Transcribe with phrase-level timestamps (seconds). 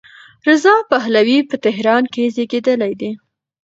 [0.47, 3.11] رضا پهلوي په تهران کې زېږېدلی دی.